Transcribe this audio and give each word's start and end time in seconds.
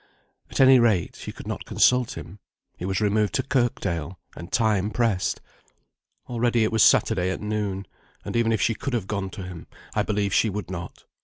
At 0.49 0.59
any 0.59 0.79
rate, 0.79 1.15
she 1.15 1.31
could 1.31 1.45
not 1.45 1.63
consult 1.63 2.17
him. 2.17 2.39
He 2.75 2.85
was 2.85 2.99
removed 3.01 3.35
to 3.35 3.43
Kirkdale, 3.43 4.17
and 4.35 4.51
time 4.51 4.89
pressed. 4.89 5.41
Already 6.27 6.63
it 6.63 6.71
was 6.71 6.81
Saturday 6.81 7.29
at 7.29 7.39
noon. 7.39 7.85
And 8.25 8.35
even 8.35 8.51
if 8.51 8.59
she 8.61 8.73
could 8.73 8.93
have 8.95 9.05
gone 9.05 9.29
to 9.29 9.43
him, 9.43 9.67
I 9.93 10.01
believe 10.01 10.33
she 10.33 10.49
would 10.49 10.71
not. 10.71 11.03